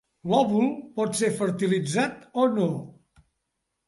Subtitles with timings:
[0.29, 2.15] L'òvul pot ser fertilitzat
[2.45, 2.65] o no.